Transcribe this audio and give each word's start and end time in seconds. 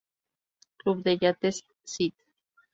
Club 0.79 1.03
de 1.03 1.15
Yates 1.15 1.63
St. 1.83 2.15